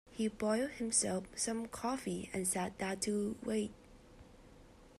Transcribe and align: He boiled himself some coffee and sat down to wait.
He 0.09 0.27
boiled 0.27 0.71
himself 0.71 1.25
some 1.35 1.67
coffee 1.67 2.31
and 2.33 2.47
sat 2.47 2.75
down 2.79 3.01
to 3.01 3.35
wait. 3.43 3.71